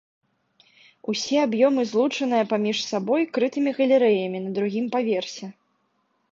Усе 1.13 1.37
аб'ёмы 1.47 1.81
злучаныя 1.91 2.43
паміж 2.55 2.77
сабой 2.89 3.21
крытымі 3.37 3.71
галерэямі 3.83 4.37
на 4.49 4.59
другім 4.59 4.85
паверсе. 4.97 5.45